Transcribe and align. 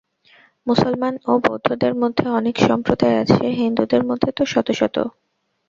মুসলমান 0.67 1.13
ও 1.25 1.33
বৌদ্ধদের 1.39 1.93
মধ্যে 1.95 2.25
অনেক 2.39 2.55
সম্প্রদায় 2.67 3.17
আছে, 3.17 3.43
হিন্দুদের 3.59 4.01
মধ্যে 4.05 4.29
তো 4.37 4.43
শত 4.45 4.67
শত। 4.71 4.95